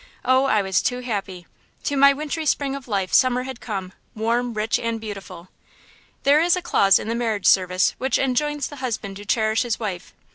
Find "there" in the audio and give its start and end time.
6.23-6.41